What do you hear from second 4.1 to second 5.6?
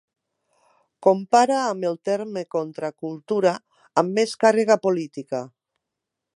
més càrrega política.